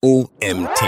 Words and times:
OMT. 0.00 0.80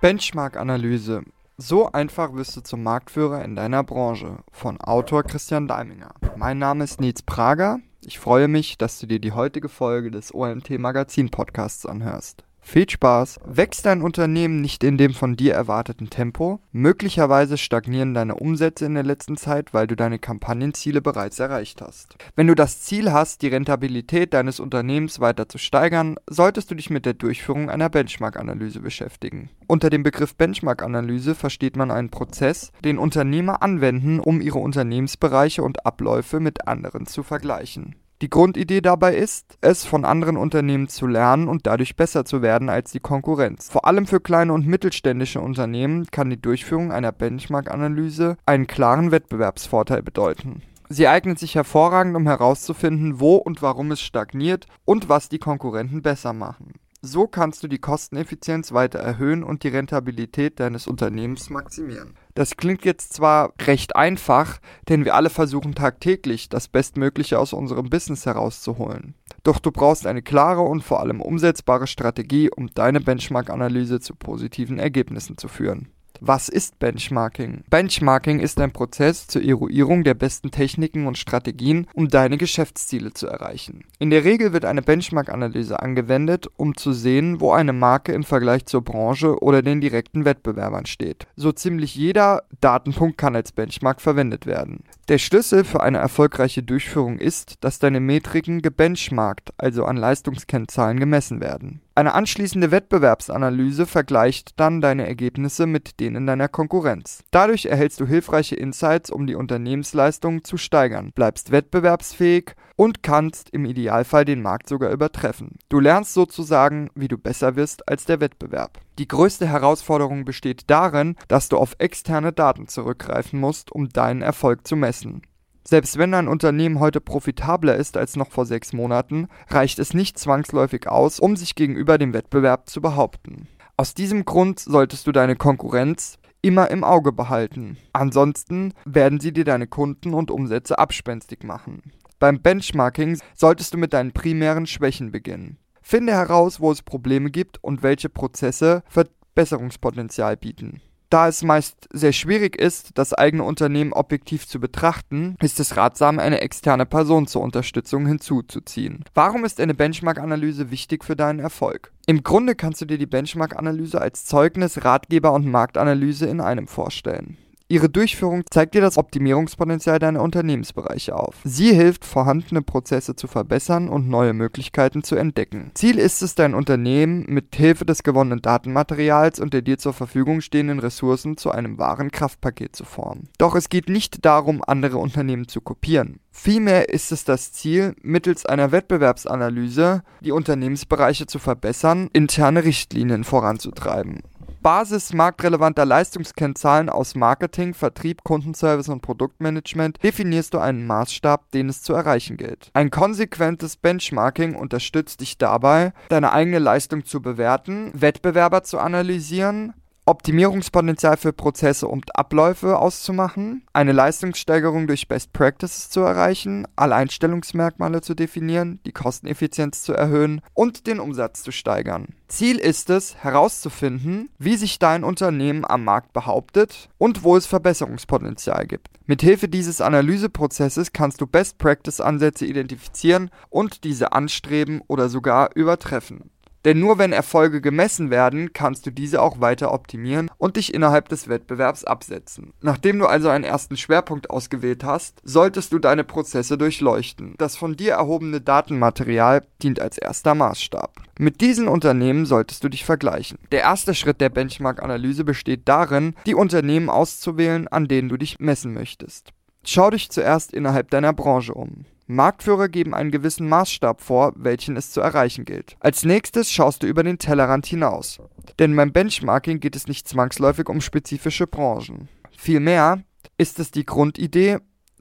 Benchmark-Analyse. 0.00 1.24
So 1.58 1.92
einfach 1.92 2.32
wirst 2.32 2.56
du 2.56 2.62
zum 2.62 2.82
Marktführer 2.82 3.44
in 3.44 3.56
deiner 3.56 3.84
Branche. 3.84 4.38
Von 4.50 4.80
Autor 4.80 5.22
Christian 5.22 5.68
Daiminger. 5.68 6.14
Mein 6.36 6.58
Name 6.58 6.82
ist 6.82 7.02
Nils 7.02 7.20
Prager. 7.20 7.80
Ich 8.00 8.18
freue 8.18 8.48
mich, 8.48 8.78
dass 8.78 8.98
du 9.00 9.06
dir 9.06 9.18
die 9.18 9.32
heutige 9.32 9.68
Folge 9.68 10.10
des 10.10 10.34
OMT 10.34 10.78
Magazin 10.78 11.28
Podcasts 11.28 11.84
anhörst. 11.84 12.44
Viel 12.66 12.88
Spaß! 12.88 13.38
Wächst 13.44 13.86
dein 13.86 14.02
Unternehmen 14.02 14.60
nicht 14.60 14.82
in 14.82 14.96
dem 14.96 15.12
von 15.12 15.36
dir 15.36 15.54
erwarteten 15.54 16.10
Tempo? 16.10 16.60
Möglicherweise 16.72 17.56
stagnieren 17.56 18.14
deine 18.14 18.34
Umsätze 18.34 18.86
in 18.86 18.94
der 18.94 19.04
letzten 19.04 19.36
Zeit, 19.36 19.74
weil 19.74 19.86
du 19.86 19.94
deine 19.94 20.18
Kampagnenziele 20.18 21.00
bereits 21.00 21.38
erreicht 21.38 21.82
hast. 21.82 22.16
Wenn 22.34 22.48
du 22.48 22.56
das 22.56 22.80
Ziel 22.80 23.12
hast, 23.12 23.42
die 23.42 23.48
Rentabilität 23.48 24.34
deines 24.34 24.58
Unternehmens 24.58 25.20
weiter 25.20 25.48
zu 25.48 25.58
steigern, 25.58 26.16
solltest 26.28 26.70
du 26.70 26.74
dich 26.74 26.90
mit 26.90 27.06
der 27.06 27.14
Durchführung 27.14 27.70
einer 27.70 27.90
Benchmark-Analyse 27.90 28.80
beschäftigen. 28.80 29.50
Unter 29.68 29.90
dem 29.90 30.02
Begriff 30.02 30.34
Benchmark-Analyse 30.34 31.36
versteht 31.36 31.76
man 31.76 31.92
einen 31.92 32.10
Prozess, 32.10 32.72
den 32.82 32.98
Unternehmer 32.98 33.62
anwenden, 33.62 34.18
um 34.18 34.40
ihre 34.40 34.58
Unternehmensbereiche 34.58 35.62
und 35.62 35.86
Abläufe 35.86 36.40
mit 36.40 36.66
anderen 36.66 37.06
zu 37.06 37.22
vergleichen. 37.22 37.94
Die 38.22 38.30
Grundidee 38.30 38.80
dabei 38.80 39.16
ist, 39.16 39.58
es 39.60 39.84
von 39.84 40.04
anderen 40.04 40.36
Unternehmen 40.36 40.88
zu 40.88 41.06
lernen 41.06 41.48
und 41.48 41.66
dadurch 41.66 41.96
besser 41.96 42.24
zu 42.24 42.42
werden 42.42 42.68
als 42.68 42.92
die 42.92 43.00
Konkurrenz. 43.00 43.68
Vor 43.68 43.86
allem 43.86 44.06
für 44.06 44.20
kleine 44.20 44.52
und 44.52 44.66
mittelständische 44.66 45.40
Unternehmen 45.40 46.06
kann 46.10 46.30
die 46.30 46.40
Durchführung 46.40 46.92
einer 46.92 47.12
Benchmark-Analyse 47.12 48.36
einen 48.46 48.66
klaren 48.66 49.10
Wettbewerbsvorteil 49.10 50.02
bedeuten. 50.02 50.62
Sie 50.88 51.08
eignet 51.08 51.38
sich 51.38 51.54
hervorragend, 51.54 52.14
um 52.14 52.26
herauszufinden, 52.26 53.18
wo 53.18 53.36
und 53.36 53.62
warum 53.62 53.90
es 53.90 54.00
stagniert 54.00 54.66
und 54.84 55.08
was 55.08 55.28
die 55.28 55.38
Konkurrenten 55.38 56.02
besser 56.02 56.32
machen. 56.32 56.74
So 57.02 57.26
kannst 57.26 57.62
du 57.62 57.68
die 57.68 57.78
Kosteneffizienz 57.78 58.72
weiter 58.72 58.98
erhöhen 58.98 59.44
und 59.44 59.62
die 59.62 59.68
Rentabilität 59.68 60.60
deines 60.60 60.86
Unternehmens 60.86 61.50
maximieren. 61.50 62.14
Das 62.34 62.56
klingt 62.56 62.84
jetzt 62.84 63.12
zwar 63.12 63.52
recht 63.62 63.94
einfach, 63.94 64.60
denn 64.88 65.04
wir 65.04 65.14
alle 65.14 65.30
versuchen 65.30 65.76
tagtäglich 65.76 66.48
das 66.48 66.66
Bestmögliche 66.66 67.38
aus 67.38 67.52
unserem 67.52 67.90
Business 67.90 68.26
herauszuholen. 68.26 69.14
Doch 69.44 69.60
du 69.60 69.70
brauchst 69.70 70.06
eine 70.06 70.22
klare 70.22 70.62
und 70.62 70.82
vor 70.82 70.98
allem 71.00 71.20
umsetzbare 71.20 71.86
Strategie, 71.86 72.50
um 72.50 72.74
deine 72.74 73.00
Benchmark-Analyse 73.00 74.00
zu 74.00 74.16
positiven 74.16 74.80
Ergebnissen 74.80 75.38
zu 75.38 75.46
führen. 75.46 75.93
Was 76.26 76.48
ist 76.48 76.78
Benchmarking? 76.78 77.64
Benchmarking 77.68 78.40
ist 78.40 78.58
ein 78.58 78.72
Prozess 78.72 79.26
zur 79.26 79.42
Eruierung 79.42 80.04
der 80.04 80.14
besten 80.14 80.50
Techniken 80.50 81.06
und 81.06 81.18
Strategien, 81.18 81.86
um 81.92 82.08
deine 82.08 82.38
Geschäftsziele 82.38 83.12
zu 83.12 83.26
erreichen. 83.26 83.84
In 83.98 84.08
der 84.08 84.24
Regel 84.24 84.54
wird 84.54 84.64
eine 84.64 84.80
Benchmark-Analyse 84.80 85.80
angewendet, 85.80 86.46
um 86.56 86.78
zu 86.78 86.94
sehen, 86.94 87.42
wo 87.42 87.52
eine 87.52 87.74
Marke 87.74 88.12
im 88.12 88.24
Vergleich 88.24 88.64
zur 88.64 88.80
Branche 88.80 89.38
oder 89.42 89.60
den 89.60 89.82
direkten 89.82 90.24
Wettbewerbern 90.24 90.86
steht. 90.86 91.26
So 91.36 91.52
ziemlich 91.52 91.94
jeder 91.94 92.44
Datenpunkt 92.58 93.18
kann 93.18 93.36
als 93.36 93.52
Benchmark 93.52 94.00
verwendet 94.00 94.46
werden. 94.46 94.84
Der 95.10 95.18
Schlüssel 95.18 95.64
für 95.64 95.82
eine 95.82 95.98
erfolgreiche 95.98 96.62
Durchführung 96.62 97.18
ist, 97.18 97.56
dass 97.62 97.78
deine 97.78 98.00
Metriken 98.00 98.62
gebenchmarkt, 98.62 99.52
also 99.58 99.84
an 99.84 99.98
Leistungskennzahlen 99.98 100.98
gemessen 100.98 101.42
werden. 101.42 101.82
Eine 101.96 102.14
anschließende 102.14 102.72
Wettbewerbsanalyse 102.72 103.86
vergleicht 103.86 104.58
dann 104.58 104.80
deine 104.80 105.06
Ergebnisse 105.06 105.66
mit 105.66 106.00
denen 106.00 106.26
deiner 106.26 106.48
Konkurrenz. 106.48 107.22
Dadurch 107.30 107.66
erhältst 107.66 108.00
du 108.00 108.06
hilfreiche 108.06 108.56
Insights, 108.56 109.10
um 109.10 109.28
die 109.28 109.36
Unternehmensleistungen 109.36 110.42
zu 110.42 110.56
steigern, 110.56 111.12
bleibst 111.14 111.52
wettbewerbsfähig 111.52 112.56
und 112.74 113.04
kannst 113.04 113.50
im 113.50 113.64
Idealfall 113.64 114.24
den 114.24 114.42
Markt 114.42 114.68
sogar 114.68 114.90
übertreffen. 114.90 115.56
Du 115.68 115.78
lernst 115.78 116.14
sozusagen, 116.14 116.90
wie 116.96 117.06
du 117.06 117.16
besser 117.16 117.54
wirst 117.54 117.88
als 117.88 118.04
der 118.04 118.18
Wettbewerb. 118.18 118.80
Die 118.98 119.06
größte 119.06 119.46
Herausforderung 119.46 120.24
besteht 120.24 120.64
darin, 120.66 121.14
dass 121.28 121.48
du 121.48 121.58
auf 121.58 121.76
externe 121.78 122.32
Daten 122.32 122.66
zurückgreifen 122.66 123.38
musst, 123.38 123.70
um 123.70 123.88
deinen 123.88 124.22
Erfolg 124.22 124.66
zu 124.66 124.74
messen. 124.74 125.22
Selbst 125.66 125.96
wenn 125.96 126.12
ein 126.12 126.28
Unternehmen 126.28 126.78
heute 126.78 127.00
profitabler 127.00 127.76
ist 127.76 127.96
als 127.96 128.16
noch 128.16 128.30
vor 128.30 128.44
sechs 128.44 128.74
Monaten, 128.74 129.28
reicht 129.48 129.78
es 129.78 129.94
nicht 129.94 130.18
zwangsläufig 130.18 130.88
aus, 130.88 131.18
um 131.18 131.36
sich 131.36 131.54
gegenüber 131.54 131.96
dem 131.96 132.12
Wettbewerb 132.12 132.68
zu 132.68 132.82
behaupten. 132.82 133.48
Aus 133.76 133.94
diesem 133.94 134.26
Grund 134.26 134.60
solltest 134.60 135.06
du 135.06 135.12
deine 135.12 135.36
Konkurrenz 135.36 136.18
immer 136.42 136.70
im 136.70 136.84
Auge 136.84 137.12
behalten. 137.12 137.78
Ansonsten 137.94 138.74
werden 138.84 139.18
sie 139.18 139.32
dir 139.32 139.44
deine 139.44 139.66
Kunden 139.66 140.12
und 140.12 140.30
Umsätze 140.30 140.78
abspenstig 140.78 141.42
machen. 141.42 141.82
Beim 142.18 142.42
Benchmarking 142.42 143.18
solltest 143.34 143.72
du 143.72 143.78
mit 143.78 143.94
deinen 143.94 144.12
primären 144.12 144.66
Schwächen 144.66 145.10
beginnen. 145.10 145.56
Finde 145.80 146.12
heraus, 146.12 146.60
wo 146.60 146.70
es 146.70 146.82
Probleme 146.82 147.30
gibt 147.30 147.62
und 147.64 147.82
welche 147.82 148.10
Prozesse 148.10 148.82
Verbesserungspotenzial 148.88 150.36
bieten. 150.36 150.82
Da 151.14 151.28
es 151.28 151.44
meist 151.44 151.88
sehr 151.92 152.12
schwierig 152.12 152.56
ist, 152.56 152.98
das 152.98 153.14
eigene 153.14 153.44
Unternehmen 153.44 153.92
objektiv 153.92 154.48
zu 154.48 154.58
betrachten, 154.58 155.36
ist 155.40 155.60
es 155.60 155.76
ratsam, 155.76 156.18
eine 156.18 156.40
externe 156.40 156.86
Person 156.86 157.28
zur 157.28 157.42
Unterstützung 157.42 158.04
hinzuzuziehen. 158.04 159.04
Warum 159.14 159.44
ist 159.44 159.60
eine 159.60 159.74
Benchmark-Analyse 159.74 160.72
wichtig 160.72 161.04
für 161.04 161.14
deinen 161.14 161.38
Erfolg? 161.38 161.92
Im 162.06 162.24
Grunde 162.24 162.56
kannst 162.56 162.80
du 162.80 162.84
dir 162.84 162.98
die 162.98 163.06
Benchmark-Analyse 163.06 164.00
als 164.00 164.24
Zeugnis, 164.24 164.84
Ratgeber 164.84 165.32
und 165.34 165.46
Marktanalyse 165.46 166.26
in 166.26 166.40
einem 166.40 166.66
vorstellen. 166.66 167.36
Ihre 167.66 167.88
Durchführung 167.88 168.42
zeigt 168.50 168.74
dir 168.74 168.82
das 168.82 168.98
Optimierungspotenzial 168.98 169.98
deiner 169.98 170.20
Unternehmensbereiche 170.20 171.16
auf. 171.16 171.36
Sie 171.44 171.72
hilft, 171.72 172.04
vorhandene 172.04 172.60
Prozesse 172.60 173.16
zu 173.16 173.26
verbessern 173.26 173.88
und 173.88 174.06
neue 174.06 174.34
Möglichkeiten 174.34 175.02
zu 175.02 175.16
entdecken. 175.16 175.70
Ziel 175.72 175.98
ist 175.98 176.20
es, 176.20 176.34
dein 176.34 176.54
Unternehmen 176.54 177.24
mit 177.26 177.56
Hilfe 177.56 177.86
des 177.86 178.02
gewonnenen 178.02 178.42
Datenmaterials 178.42 179.40
und 179.40 179.54
der 179.54 179.62
dir 179.62 179.78
zur 179.78 179.94
Verfügung 179.94 180.42
stehenden 180.42 180.78
Ressourcen 180.78 181.38
zu 181.38 181.52
einem 181.52 181.78
wahren 181.78 182.10
Kraftpaket 182.10 182.76
zu 182.76 182.84
formen. 182.84 183.30
Doch 183.38 183.54
es 183.54 183.70
geht 183.70 183.88
nicht 183.88 184.26
darum, 184.26 184.62
andere 184.66 184.98
Unternehmen 184.98 185.48
zu 185.48 185.62
kopieren. 185.62 186.20
Vielmehr 186.30 186.90
ist 186.90 187.12
es 187.12 187.24
das 187.24 187.52
Ziel, 187.52 187.94
mittels 188.02 188.44
einer 188.44 188.72
Wettbewerbsanalyse 188.72 190.02
die 190.20 190.32
Unternehmensbereiche 190.32 191.26
zu 191.26 191.38
verbessern, 191.38 192.10
interne 192.12 192.64
Richtlinien 192.64 193.24
voranzutreiben 193.24 194.20
Basis 194.64 195.12
marktrelevanter 195.12 195.84
Leistungskennzahlen 195.84 196.88
aus 196.88 197.14
Marketing, 197.14 197.74
Vertrieb, 197.74 198.24
Kundenservice 198.24 198.88
und 198.88 199.02
Produktmanagement 199.02 200.02
definierst 200.02 200.54
du 200.54 200.58
einen 200.58 200.86
Maßstab, 200.86 201.50
den 201.50 201.68
es 201.68 201.82
zu 201.82 201.92
erreichen 201.92 202.38
gilt. 202.38 202.70
Ein 202.72 202.90
konsequentes 202.90 203.76
Benchmarking 203.76 204.54
unterstützt 204.54 205.20
dich 205.20 205.36
dabei, 205.36 205.92
deine 206.08 206.32
eigene 206.32 206.60
Leistung 206.60 207.04
zu 207.04 207.20
bewerten, 207.20 207.92
Wettbewerber 207.92 208.62
zu 208.62 208.78
analysieren, 208.78 209.74
Optimierungspotenzial 210.06 211.16
für 211.16 211.32
Prozesse 211.32 211.88
und 211.88 212.14
Abläufe 212.16 212.78
auszumachen, 212.78 213.62
eine 213.72 213.92
Leistungssteigerung 213.92 214.86
durch 214.86 215.08
Best 215.08 215.32
Practices 215.32 215.88
zu 215.88 216.00
erreichen, 216.00 216.66
Alleinstellungsmerkmale 216.76 218.02
zu 218.02 218.14
definieren, 218.14 218.80
die 218.84 218.92
Kosteneffizienz 218.92 219.82
zu 219.82 219.94
erhöhen 219.94 220.42
und 220.52 220.86
den 220.86 221.00
Umsatz 221.00 221.42
zu 221.42 221.52
steigern. 221.52 222.08
Ziel 222.28 222.58
ist 222.58 222.90
es, 222.90 223.16
herauszufinden, 223.16 224.28
wie 224.38 224.56
sich 224.56 224.78
dein 224.78 225.04
Unternehmen 225.04 225.64
am 225.64 225.84
Markt 225.84 226.12
behauptet 226.12 226.90
und 226.98 227.22
wo 227.22 227.36
es 227.36 227.46
Verbesserungspotenzial 227.46 228.66
gibt. 228.66 228.88
Mithilfe 229.06 229.48
dieses 229.48 229.80
Analyseprozesses 229.80 230.92
kannst 230.92 231.20
du 231.20 231.26
Best 231.26 231.56
Practice 231.56 232.00
Ansätze 232.00 232.44
identifizieren 232.44 233.30
und 233.48 233.84
diese 233.84 234.12
anstreben 234.12 234.82
oder 234.86 235.08
sogar 235.08 235.50
übertreffen. 235.54 236.30
Denn 236.64 236.80
nur 236.80 236.98
wenn 236.98 237.12
Erfolge 237.12 237.60
gemessen 237.60 238.10
werden, 238.10 238.52
kannst 238.52 238.86
du 238.86 238.90
diese 238.90 239.20
auch 239.20 239.40
weiter 239.40 239.72
optimieren 239.72 240.30
und 240.38 240.56
dich 240.56 240.72
innerhalb 240.72 241.08
des 241.08 241.28
Wettbewerbs 241.28 241.84
absetzen. 241.84 242.52
Nachdem 242.60 242.98
du 242.98 243.06
also 243.06 243.28
einen 243.28 243.44
ersten 243.44 243.76
Schwerpunkt 243.76 244.30
ausgewählt 244.30 244.84
hast, 244.84 245.20
solltest 245.24 245.72
du 245.72 245.78
deine 245.78 246.04
Prozesse 246.04 246.56
durchleuchten. 246.56 247.34
Das 247.38 247.56
von 247.56 247.76
dir 247.76 247.92
erhobene 247.92 248.40
Datenmaterial 248.40 249.46
dient 249.62 249.80
als 249.80 249.98
erster 249.98 250.34
Maßstab. 250.34 250.94
Mit 251.18 251.40
diesen 251.40 251.68
Unternehmen 251.68 252.26
solltest 252.26 252.64
du 252.64 252.68
dich 252.68 252.84
vergleichen. 252.84 253.38
Der 253.52 253.60
erste 253.60 253.94
Schritt 253.94 254.20
der 254.20 254.30
Benchmark-Analyse 254.30 255.24
besteht 255.24 255.68
darin, 255.68 256.14
die 256.26 256.34
Unternehmen 256.34 256.88
auszuwählen, 256.88 257.68
an 257.68 257.86
denen 257.86 258.08
du 258.08 258.16
dich 258.16 258.40
messen 258.40 258.74
möchtest. 258.74 259.32
Schau 259.66 259.90
dich 259.90 260.10
zuerst 260.10 260.52
innerhalb 260.52 260.90
deiner 260.90 261.12
Branche 261.12 261.54
um. 261.54 261.86
Marktführer 262.06 262.68
geben 262.68 262.94
einen 262.94 263.10
gewissen 263.10 263.48
Maßstab 263.48 264.02
vor, 264.02 264.32
welchen 264.36 264.76
es 264.76 264.90
zu 264.90 265.00
erreichen 265.00 265.46
gilt. 265.46 265.76
Als 265.80 266.04
nächstes 266.04 266.52
schaust 266.52 266.82
du 266.82 266.86
über 266.86 267.02
den 267.02 267.18
Tellerrand 267.18 267.64
hinaus. 267.64 268.18
Denn 268.58 268.76
beim 268.76 268.92
Benchmarking 268.92 269.58
geht 269.60 269.74
es 269.74 269.86
nicht 269.88 270.06
zwangsläufig 270.06 270.68
um 270.68 270.82
spezifische 270.82 271.46
Branchen. 271.46 272.08
Vielmehr 272.36 273.02
ist 273.38 273.58
es 273.58 273.70
die 273.70 273.86
Grundidee, 273.86 274.58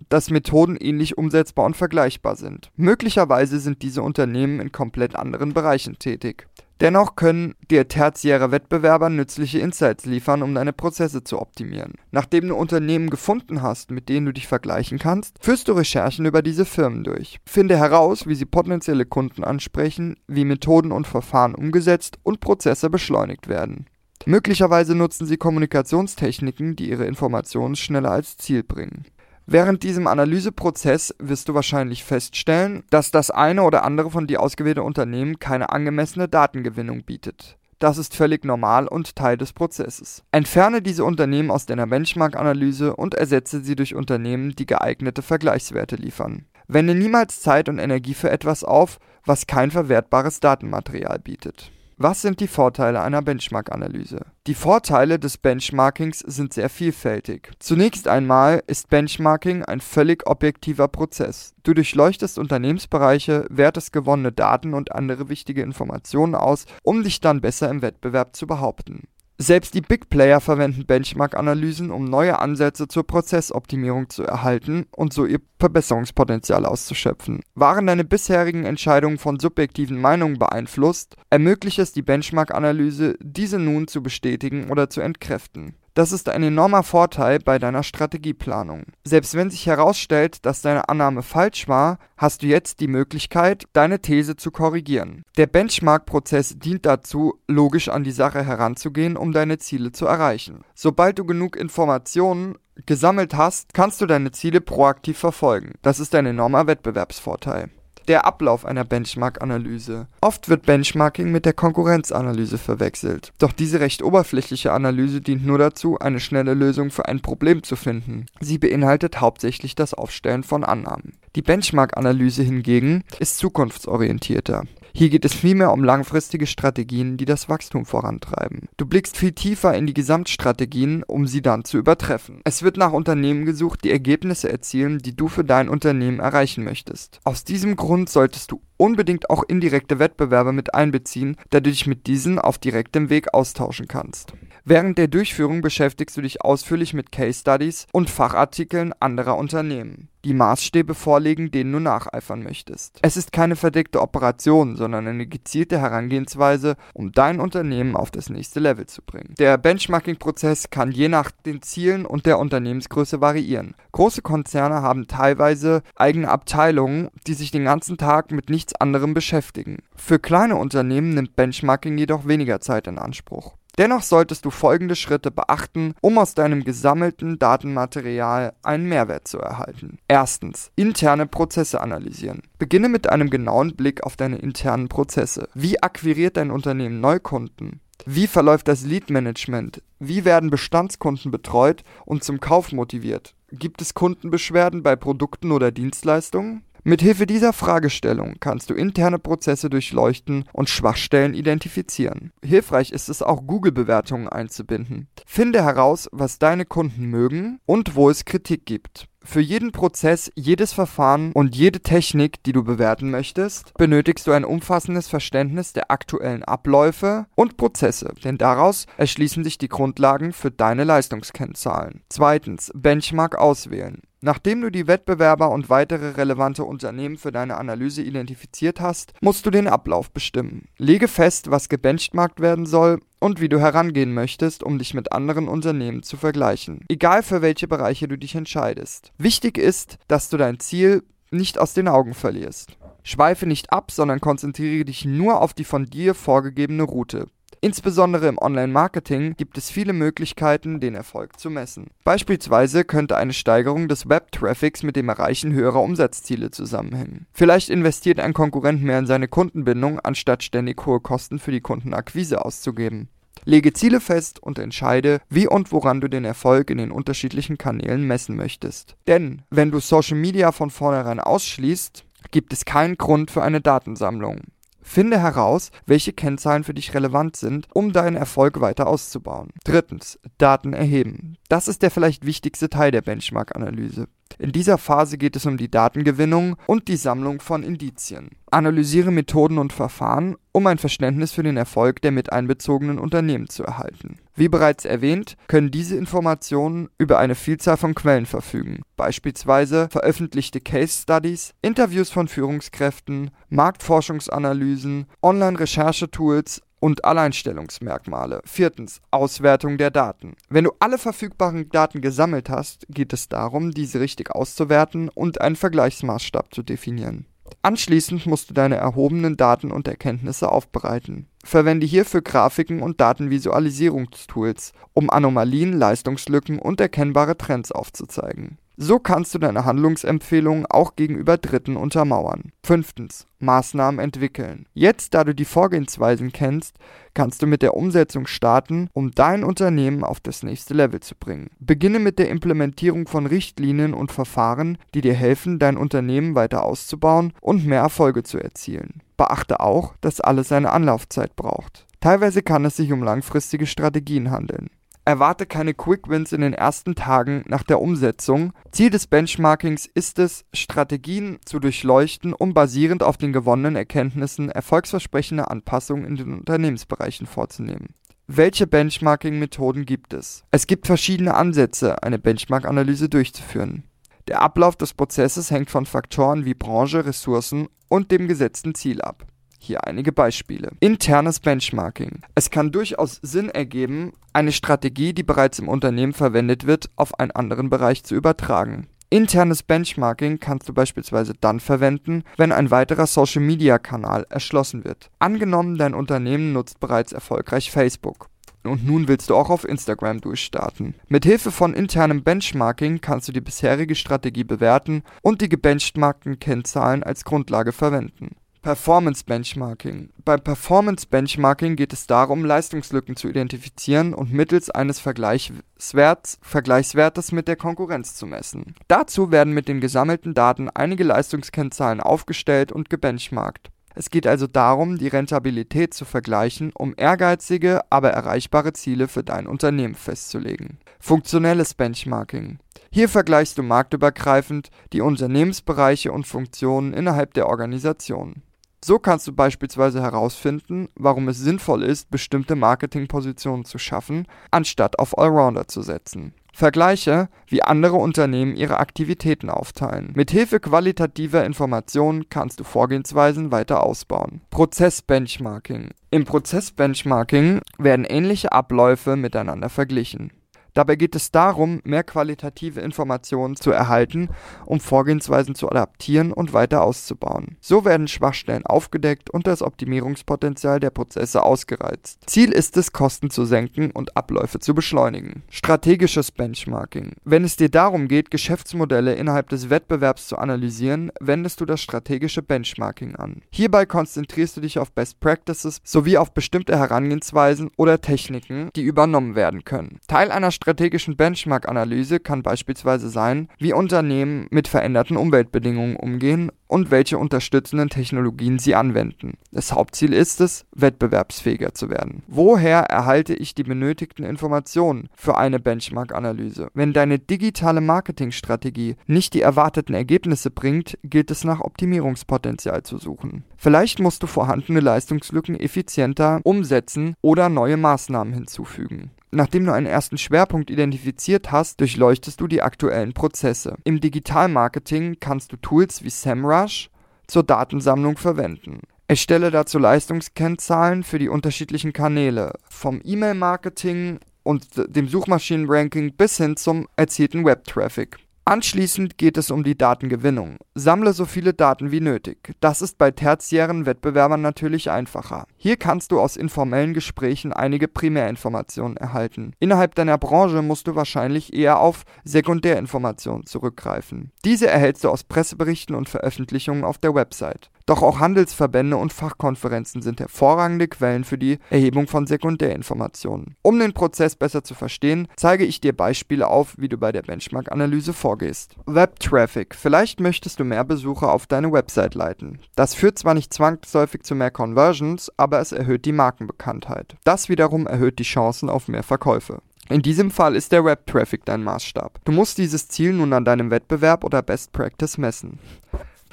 dass 0.10 0.30
Methoden 0.30 0.78
ähnlich 0.78 1.18
umsetzbar 1.18 1.66
und 1.66 1.76
vergleichbar 1.76 2.36
sind. 2.36 2.72
Möglicherweise 2.76 3.60
sind 3.60 3.82
diese 3.82 4.02
Unternehmen 4.02 4.60
in 4.60 4.72
komplett 4.72 5.16
anderen 5.16 5.54
Bereichen 5.54 6.00
tätig. 6.00 6.48
Dennoch 6.84 7.16
können 7.16 7.56
dir 7.72 7.88
tertiäre 7.88 8.52
Wettbewerber 8.52 9.08
nützliche 9.10 9.60
Insights 9.60 10.06
liefern, 10.06 10.44
um 10.44 10.54
deine 10.54 10.74
Prozesse 10.74 11.24
zu 11.24 11.40
optimieren. 11.40 11.94
Nachdem 12.12 12.50
du 12.50 12.56
Unternehmen 12.56 13.10
gefunden 13.10 13.62
hast, 13.62 13.90
mit 13.90 14.10
denen 14.10 14.26
du 14.26 14.34
dich 14.34 14.48
vergleichen 14.48 15.00
kannst, 15.00 15.38
führst 15.42 15.70
du 15.70 15.72
Recherchen 15.72 16.26
über 16.26 16.42
diese 16.42 16.66
Firmen 16.66 17.06
durch. 17.06 17.40
Finde 17.46 17.78
heraus, 17.78 18.28
wie 18.28 18.36
sie 18.36 18.44
potenzielle 18.44 19.06
Kunden 19.06 19.46
ansprechen, 19.46 20.18
wie 20.28 20.44
Methoden 20.44 20.92
und 20.92 21.08
Verfahren 21.08 21.56
umgesetzt 21.56 22.20
und 22.22 22.42
Prozesse 22.42 22.90
beschleunigt 22.90 23.48
werden. 23.48 23.86
Möglicherweise 24.26 24.94
nutzen 24.94 25.26
sie 25.26 25.38
Kommunikationstechniken, 25.38 26.76
die 26.76 26.90
ihre 26.90 27.06
Informationen 27.06 27.78
schneller 27.78 28.12
als 28.12 28.36
Ziel 28.36 28.62
bringen. 28.62 29.06
Während 29.46 29.84
diesem 29.84 30.08
Analyseprozess 30.08 31.14
wirst 31.20 31.50
du 31.50 31.54
wahrscheinlich 31.54 32.04
feststellen, 32.06 32.84
dass 32.90 33.12
das 33.12 33.30
eine 33.30 33.64
oder 33.64 33.84
andere 33.84 34.10
von 34.10 34.26
dir 34.26 34.42
ausgewählte 34.42 34.84
Unternehmen 34.84 35.38
keine 35.40 35.72
angemessene 35.72 36.30
Datengewinnung 36.30 37.04
bietet. 37.04 37.58
Das 37.80 37.98
ist 37.98 38.16
völlig 38.16 38.46
normal 38.46 38.88
und 38.88 39.18
Teil 39.18 39.36
des 39.36 39.52
Prozesses. 39.52 40.24
Entferne 40.32 40.82
diese 40.82 41.04
Unternehmen 41.04 41.52
aus 41.52 41.66
deiner 41.66 41.88
Benchmark-Analyse 41.88 42.96
und 42.96 43.14
ersetze 43.14 43.60
sie 43.60 43.76
durch 43.76 43.94
Unternehmen, 43.94 44.56
die 44.56 44.66
geeignete 44.66 45.22
Vergleichswerte 45.22 45.98
liefern. 45.98 46.46
Wende 46.70 46.96
niemals 46.96 47.42
Zeit 47.42 47.68
und 47.68 47.80
Energie 47.80 48.14
für 48.14 48.30
etwas 48.30 48.64
auf, 48.64 49.00
was 49.26 49.48
kein 49.48 49.70
verwertbares 49.70 50.40
Datenmaterial 50.40 51.20
bietet. 51.20 51.73
Was 51.98 52.24
sind 52.24 52.40
die 52.40 52.48
Vorteile 52.48 53.02
einer 53.02 53.22
Benchmark-Analyse? 53.22 54.26
Die 54.48 54.56
Vorteile 54.56 55.20
des 55.20 55.38
Benchmarkings 55.38 56.20
sind 56.20 56.52
sehr 56.52 56.70
vielfältig. 56.70 57.52
Zunächst 57.60 58.08
einmal 58.08 58.64
ist 58.66 58.90
Benchmarking 58.90 59.64
ein 59.64 59.80
völlig 59.80 60.26
objektiver 60.26 60.88
Prozess. 60.88 61.54
Du 61.62 61.76
durchleuchtest 61.76 62.40
Unternehmensbereiche, 62.40 63.46
wertest 63.50 63.94
gewonnene 63.94 64.32
Daten 64.32 64.74
und 64.74 64.92
andere 64.92 65.30
wichtige 65.30 65.62
Informationen 65.62 66.34
aus, 66.34 66.66
um 66.82 67.04
dich 67.04 67.22
dann 67.22 67.42
besser 67.42 67.70
im 67.70 67.84
Wettbewerb 67.84 68.36
zu 68.36 68.48
behaupten. 68.48 69.04
Selbst 69.40 69.74
die 69.74 69.82
Big 69.82 70.10
Player 70.10 70.40
verwenden 70.40 70.86
Benchmark-Analysen, 70.86 71.90
um 71.90 72.06
neue 72.06 72.40
Ansätze 72.40 72.88
zur 72.88 73.06
Prozessoptimierung 73.06 74.10
zu 74.10 74.24
erhalten 74.24 74.86
und 74.92 75.12
so 75.12 75.26
ihr 75.26 75.40
Verbesserungspotenzial 75.60 76.66
auszuschöpfen. 76.66 77.42
Waren 77.56 77.88
deine 77.88 78.04
bisherigen 78.04 78.64
Entscheidungen 78.64 79.18
von 79.18 79.40
subjektiven 79.40 80.00
Meinungen 80.00 80.38
beeinflusst, 80.38 81.16
ermöglicht 81.32 81.80
es 81.80 81.94
die 81.94 82.04
Benchmark-Analyse, 82.04 83.18
diese 83.22 83.58
nun 83.58 83.88
zu 83.88 84.04
bestätigen 84.04 84.70
oder 84.70 84.90
zu 84.90 85.02
entkräften. 85.02 85.76
Das 85.96 86.12
ist 86.12 86.28
ein 86.28 86.42
enormer 86.42 86.82
Vorteil 86.82 87.38
bei 87.38 87.60
deiner 87.60 87.84
Strategieplanung. 87.84 88.86
Selbst 89.04 89.36
wenn 89.36 89.52
sich 89.52 89.68
herausstellt, 89.68 90.44
dass 90.44 90.64
deine 90.64 90.90
Annahme 90.90 91.22
falsch 91.22 91.68
war, 91.68 92.00
hast 92.18 92.42
du 92.42 92.48
jetzt 92.48 92.80
die 92.80 92.88
Möglichkeit, 92.88 93.66
deine 93.74 94.02
These 94.02 94.36
zu 94.36 94.50
korrigieren. 94.50 95.24
Der 95.38 95.46
Benchmark-Prozess 95.46 96.58
dient 96.58 96.88
dazu, 96.88 97.36
logisch 97.48 97.90
an 97.90 98.04
die 98.04 98.12
Sache 98.12 98.44
heranzugehen, 98.44 99.16
um 99.16 99.34
deine 99.34 99.60
Ziele 99.60 99.92
zu 99.92 100.08
erreichen. 100.08 100.64
Sobald 100.74 101.20
du 101.20 101.26
genug 101.26 101.56
Informationen 101.56 102.56
gesammelt 102.88 103.36
hast, 103.36 103.76
kannst 103.76 104.02
du 104.02 104.08
deine 104.08 104.32
Ziele 104.32 104.62
proaktiv 104.62 105.20
verfolgen. 105.20 105.74
Das 105.84 106.00
ist 106.00 106.16
ein 106.16 106.26
enormer 106.26 106.66
Wettbewerbsvorteil 106.66 107.70
der 108.08 108.26
Ablauf 108.26 108.66
einer 108.66 108.84
Benchmark-Analyse. 108.84 110.08
Oft 110.22 110.50
wird 110.50 110.66
Benchmarking 110.66 111.32
mit 111.32 111.46
der 111.46 111.54
Konkurrenzanalyse 111.54 112.58
verwechselt. 112.58 113.32
Doch 113.40 113.52
diese 113.52 113.80
recht 113.80 114.04
oberflächliche 114.04 114.72
Analyse 114.72 115.22
dient 115.22 115.46
nur 115.46 115.58
dazu, 115.58 116.00
eine 116.00 116.20
schnelle 116.20 116.54
Lösung 116.54 116.92
für 116.92 117.08
ein 117.08 117.22
Problem 117.22 117.64
zu 117.64 117.76
finden. 117.76 118.26
Sie 118.40 118.58
beinhaltet 118.58 119.22
hauptsächlich 119.22 119.76
das 119.76 119.94
Aufstellen 119.94 120.44
von 120.44 120.64
Annahmen. 120.64 121.14
Die 121.36 121.42
Benchmark-Analyse 121.42 122.44
hingegen 122.44 123.04
ist 123.20 123.38
zukunftsorientierter. 123.38 124.64
Hier 124.96 125.10
geht 125.10 125.26
es 125.26 125.34
vielmehr 125.34 125.72
um 125.72 125.84
langfristige 125.84 126.46
Strategien, 126.46 127.18
die 127.18 127.26
das 127.26 127.50
Wachstum 127.50 127.84
vorantreiben. 127.84 128.70
Du 128.78 128.86
blickst 128.86 129.18
viel 129.18 129.32
tiefer 129.32 129.74
in 129.74 129.88
die 129.88 129.96
Gesamtstrategien, 129.96 131.02
um 131.02 131.26
sie 131.26 131.42
dann 131.42 131.66
zu 131.66 131.80
übertreffen. 131.80 132.42
Es 132.44 132.62
wird 132.62 132.78
nach 132.78 132.92
Unternehmen 132.92 133.46
gesucht, 133.46 133.84
die 133.84 133.90
Ergebnisse 133.90 134.52
erzielen, 134.52 135.00
die 135.00 135.16
du 135.16 135.30
für 135.30 135.44
dein 135.44 135.68
Unternehmen 135.68 136.20
erreichen 136.20 136.64
möchtest. 136.64 137.22
Aus 137.24 137.44
diesem 137.44 137.76
Grund 137.76 138.08
solltest 138.08 138.52
du 138.52 138.62
unbedingt 138.78 139.32
auch 139.32 139.42
indirekte 139.42 139.98
Wettbewerber 139.98 140.52
mit 140.52 140.76
einbeziehen, 140.76 141.38
da 141.50 141.60
du 141.60 141.72
dich 141.72 141.88
mit 141.88 142.06
diesen 142.06 142.38
auf 142.38 142.60
direktem 142.60 143.10
Weg 143.10 143.34
austauschen 143.34 143.88
kannst. 143.88 144.34
Während 144.66 144.98
der 144.98 145.10
Durchführung 145.10 145.60
beschäftigst 145.60 146.16
du 146.16 146.22
dich 146.22 146.42
ausführlich 146.42 146.94
mit 146.94 147.12
Case 147.12 147.42
Studies 147.42 147.86
und 147.92 148.10
Fachartikeln 148.10 148.94
anderer 148.98 149.38
Unternehmen, 149.38 150.08
die 150.24 150.34
Maßstäbe 150.34 150.96
vorlegen, 150.96 151.52
denen 151.52 151.74
du 151.74 151.80
nacheifern 151.80 152.44
möchtest. 152.44 152.98
Es 153.02 153.18
ist 153.18 153.34
keine 153.34 153.58
verdeckte 153.58 154.02
Operation, 154.02 154.78
sondern 154.78 155.06
eine 155.06 155.28
gezielte 155.28 155.82
Herangehensweise, 155.82 156.78
um 156.94 157.12
dein 157.12 157.42
Unternehmen 157.42 157.98
auf 157.98 158.10
das 158.10 158.30
nächste 158.30 158.62
Level 158.62 158.86
zu 158.86 159.02
bringen. 159.02 159.36
Der 159.38 159.58
Benchmarking-Prozess 159.58 160.70
kann 160.70 160.94
je 160.94 161.10
nach 161.10 161.32
den 161.46 161.62
Zielen 161.62 162.06
und 162.06 162.26
der 162.26 162.40
Unternehmensgröße 162.40 163.20
variieren. 163.20 163.76
Große 163.92 164.22
Konzerne 164.22 164.82
haben 164.82 165.08
teilweise 165.08 165.84
eigene 165.98 166.30
Abteilungen, 166.30 167.10
die 167.28 167.34
sich 167.34 167.52
den 167.52 167.66
ganzen 167.66 167.98
Tag 167.98 168.32
mit 168.32 168.50
nichts 168.50 168.74
anderem 168.76 169.14
beschäftigen. 169.14 169.80
Für 169.98 170.20
kleine 170.20 170.56
Unternehmen 170.56 171.14
nimmt 171.16 171.36
Benchmarking 171.36 171.98
jedoch 171.98 172.26
weniger 172.28 172.62
Zeit 172.62 172.88
in 172.88 172.98
Anspruch. 172.98 173.58
Dennoch 173.78 174.04
solltest 174.04 174.46
du 174.46 174.52
folgende 174.52 174.96
Schritte 174.96 175.32
beachten, 175.32 175.96
um 176.02 176.20
aus 176.20 176.36
deinem 176.36 176.64
gesammelten 176.64 177.40
Datenmaterial 177.40 178.54
einen 178.62 178.88
Mehrwert 178.88 179.28
zu 179.28 179.40
erhalten. 179.40 179.98
Erstens, 180.08 180.72
interne 180.76 181.26
Prozesse 181.26 181.82
analysieren. 181.82 182.44
Beginne 182.60 182.88
mit 182.88 183.10
einem 183.10 183.32
genauen 183.32 183.76
Blick 183.76 184.04
auf 184.04 184.16
deine 184.16 184.38
internen 184.38 184.90
Prozesse. 184.90 185.50
Wie 185.56 185.82
akquiriert 185.82 186.38
dein 186.38 186.52
Unternehmen 186.52 187.02
Neukunden? 187.02 187.80
Wie 188.06 188.28
verläuft 188.28 188.68
das 188.68 188.84
Lead-Management? 188.84 189.82
Wie 190.00 190.26
werden 190.26 190.50
Bestandskunden 190.50 191.32
betreut 191.32 191.84
und 192.06 192.24
zum 192.24 192.40
Kauf 192.40 192.72
motiviert? 192.74 193.34
Gibt 193.52 193.82
es 193.82 193.94
Kundenbeschwerden 193.94 194.84
bei 194.84 194.96
Produkten 194.96 195.52
oder 195.52 195.72
Dienstleistungen? 195.72 196.64
Mithilfe 196.86 197.26
dieser 197.26 197.54
Fragestellung 197.54 198.36
kannst 198.42 198.70
du 198.70 198.74
interne 198.74 199.18
Prozesse 199.18 199.70
durchleuchten 199.70 200.44
und 200.52 200.70
Schwachstellen 200.70 201.34
identifizieren. 201.34 202.34
Hilfreich 202.44 202.92
ist 202.92 203.08
es 203.08 203.22
auch, 203.22 203.48
Google-Bewertungen 203.48 204.28
einzubinden. 204.28 205.08
Finde 205.26 205.64
heraus, 205.64 206.10
was 206.12 206.40
deine 206.40 206.66
Kunden 206.66 207.06
mögen 207.06 207.62
und 207.66 207.96
wo 207.96 208.10
es 208.10 208.26
Kritik 208.26 208.66
gibt. 208.66 209.08
Für 209.26 209.40
jeden 209.40 209.72
Prozess, 209.72 210.32
jedes 210.36 210.74
Verfahren 210.74 211.32
und 211.32 211.56
jede 211.56 211.80
Technik, 211.80 212.44
die 212.44 212.52
du 212.52 212.64
bewerten 212.64 213.10
möchtest, 213.10 213.74
benötigst 213.76 214.28
du 214.28 214.32
ein 214.32 214.46
umfassendes 214.46 215.08
Verständnis 215.08 215.74
der 215.74 215.90
aktuellen 215.92 216.44
Abläufe 216.44 217.26
und 217.36 217.58
Prozesse, 217.58 218.14
denn 218.24 218.38
daraus 218.38 218.86
erschließen 218.98 219.44
sich 219.44 219.58
die 219.58 219.70
Grundlagen 219.70 220.34
für 220.34 220.52
deine 220.52 220.84
Leistungskennzahlen. 220.84 222.02
Zweitens, 222.10 222.72
Benchmark 222.76 223.38
auswählen. 223.38 224.02
Nachdem 224.26 224.62
du 224.62 224.70
die 224.70 224.88
Wettbewerber 224.88 225.52
und 225.52 225.70
weitere 225.70 226.12
relevante 226.12 226.64
Unternehmen 226.64 227.18
für 227.18 227.34
deine 227.34 227.58
Analyse 227.58 228.02
identifiziert 228.02 228.80
hast, 228.80 229.14
musst 229.20 229.46
du 229.46 229.50
den 229.52 229.68
Ablauf 229.68 230.12
bestimmen. 230.12 230.70
Lege 230.78 231.10
fest, 231.10 231.52
was 231.52 231.68
gebenchmarkt 231.68 232.40
werden 232.40 232.66
soll 232.66 233.00
und 233.24 233.40
wie 233.40 233.48
du 233.48 233.58
herangehen 233.58 234.14
möchtest, 234.14 234.64
um 234.64 234.78
dich 234.78 234.94
mit 234.94 235.14
anderen 235.14 235.48
Unternehmen 235.48 236.04
zu 236.04 236.18
vergleichen. 236.18 236.82
Egal 236.90 237.24
für 237.24 237.42
welche 237.42 237.70
Bereiche 237.70 238.10
du 238.10 238.18
dich 238.18 238.36
entscheidest. 238.36 239.14
Wichtig 239.18 239.58
ist, 239.58 239.98
dass 240.10 240.28
du 240.28 240.36
dein 240.36 240.60
Ziel 240.60 241.04
nicht 241.32 241.58
aus 241.58 241.74
den 241.74 241.88
Augen 241.88 242.16
verlierst. 242.16 242.78
Schweife 243.02 243.46
nicht 243.46 243.72
ab, 243.72 243.92
sondern 243.92 244.20
konzentriere 244.20 244.84
dich 244.84 245.06
nur 245.06 245.42
auf 245.42 245.54
die 245.54 245.64
von 245.64 245.86
dir 245.86 246.16
vorgegebene 246.16 246.84
Route. 246.84 247.28
Insbesondere 247.64 248.28
im 248.28 248.38
Online-Marketing 248.38 249.36
gibt 249.38 249.58
es 249.58 249.72
viele 249.72 249.94
Möglichkeiten, 249.94 250.82
den 250.82 250.96
Erfolg 250.96 251.40
zu 251.40 251.50
messen. 251.50 251.92
Beispielsweise 252.04 252.84
könnte 252.84 253.16
eine 253.16 253.32
Steigerung 253.32 253.88
des 253.88 254.10
Web-Traffics 254.10 254.84
mit 254.84 254.98
dem 254.98 255.08
Erreichen 255.08 255.54
höherer 255.54 255.82
Umsatzziele 255.82 256.52
zusammenhängen. 256.52 257.26
Vielleicht 257.32 257.70
investiert 257.70 258.20
ein 258.20 258.34
Konkurrent 258.34 258.84
mehr 258.84 259.00
in 259.00 259.06
seine 259.06 259.30
Kundenbindung, 259.30 260.02
anstatt 260.02 260.44
ständig 260.44 260.86
hohe 260.86 261.00
Kosten 261.00 261.40
für 261.40 261.52
die 261.52 261.62
Kundenakquise 261.62 262.44
auszugeben. 262.44 263.08
Lege 263.46 263.72
Ziele 263.72 264.02
fest 264.02 264.44
und 264.44 264.60
entscheide, 264.60 265.22
wie 265.30 265.48
und 265.48 265.72
woran 265.72 266.02
du 266.02 266.10
den 266.10 266.26
Erfolg 266.26 266.70
in 266.70 266.80
den 266.80 266.92
unterschiedlichen 266.92 267.58
Kanälen 267.58 268.06
messen 268.06 268.36
möchtest. 268.36 268.98
Denn 269.08 269.42
wenn 269.52 269.72
du 269.72 269.80
Social 269.80 270.18
Media 270.18 270.52
von 270.52 270.70
vornherein 270.70 271.22
ausschließt, 271.22 272.04
gibt 272.32 272.52
es 272.52 272.66
keinen 272.66 272.98
Grund 272.98 273.32
für 273.32 273.42
eine 273.42 273.62
Datensammlung. 273.62 274.42
Finde 274.84 275.20
heraus, 275.20 275.72
welche 275.86 276.14
Kennzahlen 276.14 276.64
für 276.64 276.74
dich 276.74 276.94
relevant 276.94 277.36
sind, 277.36 277.68
um 277.74 277.94
deinen 277.94 278.16
Erfolg 278.16 278.60
weiter 278.62 278.88
auszubauen. 278.88 279.50
Drittens, 279.64 280.20
Daten 280.38 280.74
erheben. 280.74 281.38
Das 281.50 281.68
ist 281.68 281.82
der 281.82 281.92
vielleicht 281.92 282.26
wichtigste 282.26 282.70
Teil 282.70 282.92
der 282.92 283.02
Benchmark-Analyse. 283.02 284.08
In 284.40 284.52
dieser 284.52 284.78
Phase 284.78 285.18
geht 285.18 285.36
es 285.36 285.46
um 285.46 285.58
die 285.58 285.70
Datengewinnung 285.70 286.56
und 286.68 286.88
die 286.88 286.98
Sammlung 286.98 287.42
von 287.42 287.64
Indizien. 287.64 288.30
Analysiere 288.52 289.12
Methoden 289.12 289.58
und 289.58 289.74
Verfahren, 289.74 290.36
um 290.52 290.68
ein 290.68 290.78
Verständnis 290.78 291.32
für 291.32 291.44
den 291.44 291.58
Erfolg 291.58 292.02
der 292.02 292.12
mit 292.12 292.32
einbezogenen 292.32 293.00
Unternehmen 293.00 293.50
zu 293.50 293.64
erhalten. 293.64 294.18
Wie 294.36 294.50
bereits 294.50 294.86
erwähnt, 294.86 295.36
können 295.48 295.72
diese 295.72 295.96
Informationen 295.96 296.90
über 296.98 297.20
eine 297.20 297.36
Vielzahl 297.36 297.78
von 297.78 297.96
Quellen 297.96 298.26
verfügen, 298.26 298.82
beispielsweise 298.96 299.90
veröffentlichte 299.92 300.62
Case 300.62 301.02
Studies, 301.02 301.54
Interviews 301.62 302.10
von 302.10 302.28
Führungskräften, 302.28 303.32
Marktforschungsanalysen, 303.50 305.06
Online-Recherchetools 305.22 306.62
und 306.84 307.06
Alleinstellungsmerkmale. 307.06 308.42
Viertens, 308.44 309.00
Auswertung 309.10 309.78
der 309.78 309.90
Daten. 309.90 310.36
Wenn 310.50 310.66
du 310.66 310.74
alle 310.80 310.98
verfügbaren 310.98 311.70
Daten 311.70 312.02
gesammelt 312.02 312.50
hast, 312.50 312.86
geht 312.90 313.14
es 313.14 313.30
darum, 313.30 313.72
diese 313.72 314.02
richtig 314.02 314.32
auszuwerten 314.32 315.08
und 315.08 315.40
einen 315.40 315.56
Vergleichsmaßstab 315.56 316.54
zu 316.54 316.62
definieren. 316.62 317.26
Anschließend 317.62 318.26
musst 318.26 318.50
du 318.50 318.54
deine 318.54 318.76
erhobenen 318.76 319.38
Daten 319.38 319.72
und 319.72 319.88
Erkenntnisse 319.88 320.52
aufbereiten. 320.52 321.28
Verwende 321.46 321.86
hierfür 321.86 322.22
Grafiken 322.22 322.82
und 322.82 323.00
Datenvisualisierungstools, 323.00 324.74
um 324.92 325.10
Anomalien, 325.10 325.72
Leistungslücken 325.72 326.60
und 326.60 326.82
erkennbare 326.82 327.38
Trends 327.38 327.72
aufzuzeigen. 327.72 328.58
So 328.76 328.98
kannst 328.98 329.36
du 329.36 329.40
deine 329.40 329.66
Handlungsempfehlungen 329.66 330.66
auch 330.66 330.96
gegenüber 330.96 331.38
Dritten 331.38 331.78
untermauern. 331.78 332.52
Fünftens. 332.66 333.28
Maßnahmen 333.40 334.00
entwickeln. 334.00 334.66
Jetzt, 334.74 335.14
da 335.14 335.24
du 335.24 335.36
die 335.36 335.46
Vorgehensweisen 335.46 336.32
kennst, 336.32 336.78
kannst 337.14 337.42
du 337.42 337.48
mit 337.48 337.62
der 337.62 337.76
Umsetzung 337.76 338.26
starten, 338.26 338.90
um 338.94 339.12
dein 339.12 339.44
Unternehmen 339.44 340.04
auf 340.04 340.20
das 340.20 340.42
nächste 340.42 340.74
Level 340.74 341.02
zu 341.02 341.16
bringen. 341.16 341.52
Beginne 341.60 342.00
mit 342.00 342.18
der 342.18 342.30
Implementierung 342.30 343.08
von 343.08 343.28
Richtlinien 343.28 343.94
und 343.94 344.12
Verfahren, 344.12 344.78
die 344.96 345.02
dir 345.02 345.14
helfen, 345.14 345.60
dein 345.60 345.78
Unternehmen 345.78 346.34
weiter 346.34 346.64
auszubauen 346.64 347.34
und 347.42 347.66
mehr 347.66 347.82
Erfolge 347.82 348.24
zu 348.24 348.40
erzielen. 348.40 349.04
Beachte 349.18 349.60
auch, 349.60 349.94
dass 350.02 350.22
alles 350.22 350.48
seine 350.48 350.72
Anlaufzeit 350.72 351.36
braucht. 351.36 351.86
Teilweise 352.00 352.42
kann 352.42 352.66
es 352.66 352.76
sich 352.78 352.92
um 352.92 353.04
langfristige 353.04 353.68
Strategien 353.68 354.32
handeln. 354.32 354.70
Erwarte 355.06 355.46
keine 355.46 355.74
Quick 355.74 356.08
Wins 356.08 356.32
in 356.32 356.40
den 356.40 356.54
ersten 356.54 356.96
Tagen 356.96 357.44
nach 357.48 357.64
der 357.64 357.82
Umsetzung. 357.82 358.54
Ziel 358.72 358.90
des 358.90 359.08
Benchmarkings 359.08 359.86
ist 359.86 360.18
es, 360.18 360.46
Strategien 360.54 361.40
zu 361.44 361.60
durchleuchten, 361.60 362.32
um 362.32 362.54
basierend 362.54 363.04
auf 363.04 363.18
den 363.18 363.34
gewonnenen 363.34 363.76
Erkenntnissen 363.76 364.50
erfolgsversprechende 364.50 365.52
Anpassungen 365.52 366.06
in 366.06 366.16
den 366.16 366.34
Unternehmensbereichen 366.34 367.28
vorzunehmen. 367.28 367.96
Welche 368.28 368.66
Benchmarking-Methoden 368.66 369.86
gibt 369.86 370.14
es? 370.14 370.46
Es 370.52 370.68
gibt 370.68 370.88
verschiedene 370.88 371.34
Ansätze, 371.34 372.02
eine 372.02 372.18
Benchmark-Analyse 372.18 373.10
durchzuführen. 373.10 373.84
Der 374.30 374.42
Ablauf 374.42 374.78
des 374.78 374.94
Prozesses 374.94 375.52
hängt 375.52 375.70
von 375.70 375.86
Faktoren 375.86 376.46
wie 376.46 376.54
Branche, 376.54 377.06
Ressourcen 377.06 377.68
und 377.90 378.10
dem 378.12 378.30
gesetzten 378.30 378.74
Ziel 378.74 379.02
ab. 379.02 379.26
Hier 379.66 379.88
einige 379.88 380.12
Beispiele. 380.12 380.72
Internes 380.82 381.40
Benchmarking. 381.40 382.20
Es 382.36 382.50
kann 382.50 382.74
durchaus 382.74 383.22
Sinn 383.22 383.48
ergeben, 383.48 384.12
eine 384.34 384.52
Strategie, 384.52 385.14
die 385.14 385.24
bereits 385.24 385.58
im 385.58 385.70
Unternehmen 385.70 386.12
verwendet 386.12 386.68
wird, 386.68 386.90
auf 386.98 387.18
einen 387.18 387.32
anderen 387.32 387.70
Bereich 387.70 388.04
zu 388.04 388.14
übertragen. 388.14 388.88
Internes 389.10 389.64
Benchmarking 389.64 390.42
kannst 390.42 390.68
du 390.68 390.74
beispielsweise 390.74 391.34
dann 391.40 391.62
verwenden, 391.62 392.26
wenn 392.36 392.52
ein 392.52 392.72
weiterer 392.72 393.08
Social-Media-Kanal 393.08 394.26
erschlossen 394.30 394.84
wird. 394.84 395.10
Angenommen, 395.20 395.78
dein 395.78 395.94
Unternehmen 395.94 396.52
nutzt 396.52 396.82
bereits 396.82 397.14
erfolgreich 397.14 397.72
Facebook. 397.72 398.28
Und 398.64 398.86
nun 398.86 399.08
willst 399.08 399.30
du 399.30 399.36
auch 399.36 399.50
auf 399.50 399.64
Instagram 399.64 400.20
durchstarten. 400.20 400.96
Mit 401.08 401.24
Hilfe 401.24 401.52
von 401.52 401.74
internem 401.74 402.22
Benchmarking 402.22 403.00
kannst 403.00 403.30
du 403.30 403.32
die 403.32 403.40
bisherige 403.40 403.96
Strategie 403.96 404.44
bewerten 404.44 405.04
und 405.22 405.40
die 405.40 405.48
gebenchmarkten 405.48 406.40
Kennzahlen 406.40 407.02
als 407.02 407.24
Grundlage 407.24 407.72
verwenden. 407.72 408.36
Performance 408.64 409.26
Benchmarking. 409.26 410.12
Beim 410.24 410.40
Performance 410.40 411.06
Benchmarking 411.06 411.76
geht 411.76 411.92
es 411.92 412.08
darum, 412.08 412.46
Leistungslücken 412.46 413.18
zu 413.18 413.28
identifizieren 413.28 414.14
und 414.14 414.32
mittels 414.32 414.70
eines 414.70 415.02
Vergleichswerts, 415.02 416.40
Vergleichswertes 416.42 417.34
mit 417.34 417.50
der 417.50 417.58
Konkurrenz 417.58 418.16
zu 418.16 418.26
messen. 418.26 418.76
Dazu 418.88 419.32
werden 419.32 419.54
mit 419.54 419.68
den 419.68 419.82
gesammelten 419.82 420.34
Daten 420.34 420.70
einige 420.70 421.04
Leistungskennzahlen 421.04 422.00
aufgestellt 422.00 422.72
und 422.72 422.90
gebenchmarkt. 422.90 423.70
Es 423.96 424.10
geht 424.10 424.26
also 424.26 424.48
darum, 424.48 424.98
die 424.98 425.10
Rentabilität 425.10 425.94
zu 425.94 426.06
vergleichen, 426.06 426.72
um 426.74 426.94
ehrgeizige, 426.96 427.82
aber 427.90 428.12
erreichbare 428.12 428.72
Ziele 428.72 429.10
für 429.10 429.26
dein 429.26 429.46
Unternehmen 429.46 429.96
festzulegen. 429.96 430.78
Funktionelles 431.02 431.74
Benchmarking. 431.74 432.60
Hier 432.90 433.10
vergleichst 433.10 433.58
du 433.58 433.64
marktübergreifend 433.64 434.70
die 434.94 435.02
Unternehmensbereiche 435.02 436.14
und 436.14 436.26
Funktionen 436.26 436.94
innerhalb 436.94 437.34
der 437.34 437.48
Organisation. 437.50 438.42
So 438.84 439.00
kannst 439.00 439.26
du 439.28 439.32
beispielsweise 439.32 440.02
herausfinden, 440.02 440.90
warum 440.96 441.30
es 441.30 441.38
sinnvoll 441.38 441.84
ist, 441.84 442.12
bestimmte 442.12 442.58
Marketingpositionen 442.58 443.64
zu 443.64 443.78
schaffen, 443.78 444.28
anstatt 444.52 445.00
auf 445.00 445.18
Allrounder 445.18 445.70
zu 445.70 445.82
setzen. 445.82 446.34
Vergleiche, 446.52 447.30
wie 447.48 447.64
andere 447.64 447.96
Unternehmen 447.96 448.58
ihre 448.58 448.80
Aktivitäten 448.80 449.50
aufteilen. 449.50 450.12
Mit 450.16 450.32
Hilfe 450.32 450.60
qualitativer 450.60 451.46
Informationen 451.46 452.28
kannst 452.30 452.60
du 452.60 452.66
Vorgehensweisen 452.66 453.54
weiter 453.54 453.84
ausbauen. 453.84 454.42
Prozessbenchmarking. 454.50 455.92
Im 456.12 456.26
Prozessbenchmarking 456.26 457.62
werden 457.78 458.04
ähnliche 458.04 458.52
Abläufe 458.52 459.16
miteinander 459.16 459.70
verglichen. 459.70 460.34
Dabei 460.74 460.96
geht 460.96 461.16
es 461.16 461.32
darum, 461.32 461.82
mehr 461.84 462.04
qualitative 462.04 462.82
Informationen 462.82 463.56
zu 463.56 463.72
erhalten, 463.72 464.30
um 464.66 464.80
Vorgehensweisen 464.80 465.56
zu 465.56 465.70
adaptieren 465.70 466.32
und 466.32 466.54
weiter 466.54 466.84
auszubauen. 466.84 467.58
So 467.62 467.86
werden 467.86 468.08
Schwachstellen 468.08 468.66
aufgedeckt 468.66 469.30
und 469.30 469.46
das 469.48 469.62
Optimierungspotenzial 469.62 470.80
der 470.80 470.90
Prozesse 470.90 471.44
ausgereizt. 471.44 472.22
Ziel 472.26 472.52
ist 472.52 472.78
es, 472.78 472.92
Kosten 472.92 473.30
zu 473.30 473.46
senken 473.46 473.92
und 473.92 474.18
Abläufe 474.18 474.60
zu 474.60 474.74
beschleunigen. 474.74 475.44
Strategisches 475.50 476.32
Benchmarking. 476.32 477.14
Wenn 477.24 477.44
es 477.44 477.56
dir 477.56 477.70
darum 477.70 478.08
geht, 478.08 478.32
Geschäftsmodelle 478.32 479.14
innerhalb 479.14 479.50
des 479.50 479.70
Wettbewerbs 479.70 480.28
zu 480.28 480.38
analysieren, 480.38 481.12
wendest 481.20 481.62
du 481.62 481.66
das 481.66 481.82
strategische 481.82 482.42
Benchmarking 482.42 483.16
an. 483.16 483.42
Hierbei 483.52 483.86
konzentrierst 483.86 484.58
du 484.58 484.62
dich 484.62 484.80
auf 484.80 484.92
Best 484.92 485.20
Practices 485.20 485.82
sowie 485.84 486.18
auf 486.18 486.34
bestimmte 486.34 486.78
Herangehensweisen 486.78 487.70
oder 487.78 488.02
Techniken, 488.02 488.70
die 488.76 488.82
übernommen 488.82 489.36
werden 489.36 489.64
können. 489.64 490.00
Teil 490.08 490.32
einer 490.32 490.52
strategischen 490.64 491.18
Benchmark-Analyse 491.18 492.22
kann 492.22 492.42
beispielsweise 492.42 493.10
sein, 493.10 493.50
wie 493.60 493.74
Unternehmen 493.74 494.48
mit 494.50 494.70
veränderten 494.70 495.18
Umweltbedingungen 495.18 495.98
umgehen 495.98 496.52
und 496.68 496.90
welche 496.90 497.18
unterstützenden 497.18 497.90
Technologien 497.90 498.60
sie 498.60 498.74
anwenden. 498.74 499.34
Das 499.52 499.74
Hauptziel 499.74 500.14
ist 500.14 500.40
es, 500.40 500.66
wettbewerbsfähiger 500.74 501.74
zu 501.74 501.90
werden. 501.90 502.24
Woher 502.28 502.80
erhalte 502.80 503.34
ich 503.34 503.54
die 503.54 503.64
benötigten 503.64 504.24
Informationen 504.24 505.10
für 505.14 505.38
eine 505.38 505.60
Benchmark-Analyse? 505.60 506.70
Wenn 506.74 506.94
deine 506.94 507.20
digitale 507.20 507.82
Marketingstrategie 507.82 508.96
nicht 509.06 509.34
die 509.34 509.42
erwarteten 509.42 509.94
Ergebnisse 509.94 510.50
bringt, 510.50 510.98
gilt 511.04 511.30
es 511.30 511.44
nach 511.44 511.60
Optimierungspotenzial 511.60 512.84
zu 512.84 512.98
suchen. 512.98 513.44
Vielleicht 513.58 514.00
musst 514.00 514.24
du 514.24 514.28
vorhandene 514.28 514.80
Leistungslücken 514.80 515.60
effizienter 515.60 516.40
umsetzen 516.44 517.16
oder 517.22 517.50
neue 517.50 517.76
Maßnahmen 517.76 518.34
hinzufügen. 518.34 519.12
Nachdem 519.36 519.66
du 519.66 519.74
einen 519.74 519.88
ersten 519.88 520.20
Schwerpunkt 520.20 520.70
identifiziert 520.70 521.52
hast, 521.52 521.80
durchleuchtest 521.80 522.40
du 522.40 522.48
die 522.48 522.62
aktuellen 522.62 523.14
Prozesse. 523.14 523.78
Im 523.84 524.00
Digitalmarketing 524.00 525.18
kannst 525.20 525.52
du 525.52 525.58
Tools 525.58 526.04
wie 526.04 526.12
SEMrush 526.12 526.92
zur 527.26 527.42
Datensammlung 527.42 528.18
verwenden. 528.18 528.82
Erstelle 529.08 529.50
dazu 529.50 529.80
Leistungskennzahlen 529.80 531.02
für 531.02 531.18
die 531.18 531.30
unterschiedlichen 531.30 531.94
Kanäle, 531.94 532.54
vom 532.70 533.02
E-Mail-Marketing 533.04 534.20
und 534.44 534.68
dem 534.76 535.08
Suchmaschinenranking 535.08 536.14
bis 536.14 536.38
hin 536.38 536.56
zum 536.56 536.88
erzielten 536.96 537.44
Web-Traffic. 537.44 538.18
Anschließend 538.46 539.18
geht 539.18 539.38
es 539.38 539.52
um 539.52 539.64
die 539.64 539.78
Datengewinnung. 539.78 540.58
Sammle 540.76 541.14
so 541.14 541.24
viele 541.24 541.54
Daten 541.54 541.92
wie 541.92 542.02
nötig. 542.02 542.54
Das 542.60 542.82
ist 542.82 542.98
bei 542.98 543.10
tertiären 543.10 543.86
Wettbewerbern 543.86 544.42
natürlich 544.42 544.92
einfacher. 544.92 545.46
Hier 545.56 545.78
kannst 545.78 546.12
du 546.12 546.20
aus 546.20 546.36
informellen 546.36 546.94
Gesprächen 546.94 547.54
einige 547.54 547.88
Primärinformationen 547.88 548.98
erhalten. 548.98 549.54
Innerhalb 549.62 549.96
deiner 549.96 550.18
Branche 550.18 550.62
musst 550.62 550.88
du 550.88 550.96
wahrscheinlich 550.96 551.54
eher 551.54 551.80
auf 551.80 552.04
Sekundärinformationen 552.26 553.46
zurückgreifen. 553.46 554.34
Diese 554.44 554.68
erhältst 554.68 555.06
du 555.06 555.10
aus 555.10 555.24
Presseberichten 555.24 555.96
und 555.96 556.10
Veröffentlichungen 556.10 556.84
auf 556.84 556.98
der 556.98 557.16
Website. 557.16 557.70
Doch 557.86 558.02
auch 558.02 558.20
Handelsverbände 558.20 558.96
und 558.96 559.12
Fachkonferenzen 559.12 560.02
sind 560.02 560.20
hervorragende 560.20 560.88
Quellen 560.88 561.24
für 561.24 561.38
die 561.38 561.60
Erhebung 561.70 562.08
von 562.08 562.28
Sekundärinformationen. 562.28 563.56
Um 563.62 563.80
den 563.80 563.94
Prozess 563.94 564.36
besser 564.36 564.64
zu 564.64 564.74
verstehen, 564.74 565.28
zeige 565.36 565.66
ich 565.66 565.82
dir 565.82 565.96
Beispiele 565.96 566.48
auf, 566.48 566.76
wie 566.78 566.90
du 566.90 566.98
bei 566.98 567.12
der 567.12 567.24
Benchmark-Analyse 567.24 568.14
vorgehst. 568.14 568.76
Web-Traffic. 568.86 569.76
Vielleicht 569.76 570.20
möchtest 570.20 570.60
du 570.60 570.64
mehr 570.64 570.84
Besucher 570.84 571.32
auf 571.32 571.48
deine 571.48 571.72
Website 571.72 572.16
leiten. 572.16 572.60
Das 572.76 572.94
führt 572.94 573.20
zwar 573.20 573.34
nicht 573.34 573.54
zwangsläufig 573.54 574.24
zu 574.24 574.36
mehr 574.36 574.52
Conversions, 574.52 575.32
aber 575.38 575.60
es 575.60 575.72
erhöht 575.72 576.06
die 576.06 576.12
Markenbekanntheit. 576.14 577.16
Das 577.24 577.50
wiederum 577.50 577.88
erhöht 577.88 578.20
die 578.20 578.24
Chancen 578.24 578.70
auf 578.70 578.88
mehr 578.88 579.04
Verkäufe. 579.04 579.60
In 579.90 580.02
diesem 580.02 580.32
Fall 580.32 580.56
ist 580.56 580.72
der 580.72 580.86
Web-Traffic 580.86 581.44
dein 581.44 581.64
Maßstab. 581.64 582.20
Du 582.24 582.32
musst 582.32 582.58
dieses 582.58 582.88
Ziel 582.88 583.12
nun 583.12 583.34
an 583.34 583.44
deinem 583.44 583.70
Wettbewerb 583.70 584.24
oder 584.24 584.42
Best 584.42 584.72
Practice 584.72 585.18
messen. 585.18 585.60